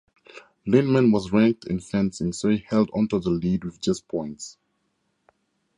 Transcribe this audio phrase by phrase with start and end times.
[0.65, 4.57] Lindman was ranked in fencing, so he held onto the lead with just points.